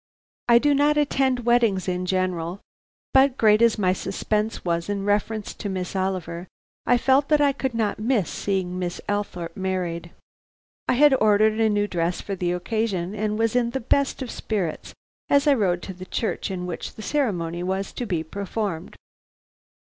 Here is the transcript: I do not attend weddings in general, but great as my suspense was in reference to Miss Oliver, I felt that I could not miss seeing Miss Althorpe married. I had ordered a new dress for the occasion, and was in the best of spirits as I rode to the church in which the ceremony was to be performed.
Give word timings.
I 0.49 0.57
do 0.57 0.73
not 0.73 0.97
attend 0.97 1.41
weddings 1.45 1.87
in 1.87 2.07
general, 2.07 2.59
but 3.13 3.37
great 3.37 3.61
as 3.61 3.77
my 3.77 3.93
suspense 3.93 4.65
was 4.65 4.89
in 4.89 5.05
reference 5.05 5.53
to 5.53 5.69
Miss 5.69 5.95
Oliver, 5.95 6.47
I 6.87 6.97
felt 6.97 7.29
that 7.29 7.39
I 7.39 7.51
could 7.51 7.75
not 7.75 7.99
miss 7.99 8.27
seeing 8.31 8.79
Miss 8.79 8.99
Althorpe 9.07 9.55
married. 9.55 10.09
I 10.87 10.93
had 10.93 11.13
ordered 11.21 11.59
a 11.59 11.69
new 11.69 11.87
dress 11.87 12.19
for 12.19 12.33
the 12.35 12.51
occasion, 12.51 13.13
and 13.13 13.37
was 13.37 13.55
in 13.55 13.69
the 13.69 13.79
best 13.79 14.23
of 14.23 14.31
spirits 14.31 14.95
as 15.29 15.45
I 15.45 15.53
rode 15.53 15.83
to 15.83 15.93
the 15.93 16.05
church 16.07 16.49
in 16.49 16.65
which 16.65 16.95
the 16.95 17.03
ceremony 17.03 17.61
was 17.61 17.91
to 17.93 18.07
be 18.07 18.23
performed. 18.23 18.95